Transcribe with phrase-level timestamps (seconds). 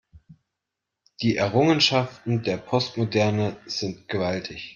[1.21, 4.69] Die Errungenschaften der Postmoderne sind gewaltig.